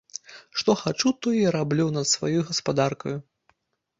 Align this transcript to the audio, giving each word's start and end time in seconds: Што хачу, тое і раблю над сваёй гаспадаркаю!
Што 0.59 0.71
хачу, 0.83 1.11
тое 1.25 1.33
і 1.41 1.51
раблю 1.57 1.85
над 1.97 2.09
сваёй 2.13 2.41
гаспадаркаю! 2.49 3.13